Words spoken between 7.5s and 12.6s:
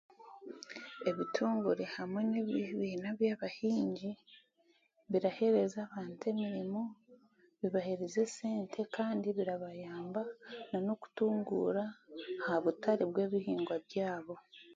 bibahereza esente kandi birabayamba ahabw'okutunguura aha